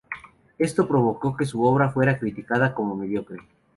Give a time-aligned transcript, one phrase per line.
[0.57, 3.37] Esto provocó que su obra fuera criticada como "mediocre".